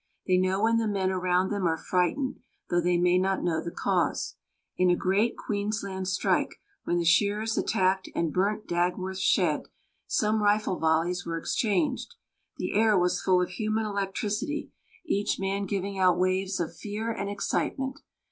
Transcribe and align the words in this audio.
They 0.25 0.39
know 0.39 0.63
when 0.63 0.77
the 0.79 0.87
men 0.87 1.11
around 1.11 1.51
them 1.51 1.67
are 1.67 1.77
frightened, 1.77 2.39
though 2.71 2.81
they 2.81 2.97
may 2.97 3.19
not 3.19 3.43
know 3.43 3.63
the 3.63 3.69
cause. 3.69 4.35
In 4.75 4.89
a 4.89 4.95
great 4.95 5.35
Queensland 5.37 6.07
strike, 6.07 6.55
when 6.85 6.97
the 6.97 7.05
shearers 7.05 7.55
attacked 7.55 8.09
and 8.15 8.33
burnt 8.33 8.65
Dagworth 8.67 9.19
shed, 9.19 9.67
some 10.07 10.41
rifle 10.41 10.79
volleys 10.79 11.23
were 11.23 11.37
exchanged. 11.37 12.15
The 12.57 12.73
air 12.73 12.97
was 12.97 13.21
full 13.21 13.43
of 13.43 13.49
human 13.49 13.85
electricity, 13.85 14.71
each 15.05 15.39
man 15.39 15.67
giving 15.67 15.99
out 15.99 16.17
waves 16.17 16.59
of 16.59 16.75
fear 16.75 17.11
and 17.11 17.29
excitement. 17.29 17.99